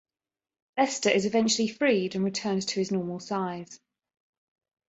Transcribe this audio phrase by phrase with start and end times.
[0.77, 3.79] Lester is eventually freed and returned to his normal size.